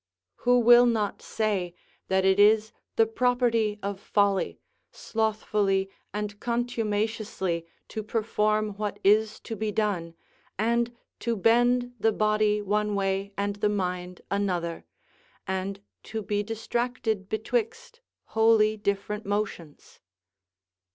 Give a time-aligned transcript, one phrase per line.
[0.37, 1.75] ["Who will not say,
[2.07, 4.59] that it is the property of folly,
[4.91, 10.15] slothfully and contumaciously to perform what is to be done,
[10.57, 14.85] and to bend the body one way and the mind another,
[15.45, 18.01] and to be distracted betwixt
[18.33, 19.99] wholly different motions?"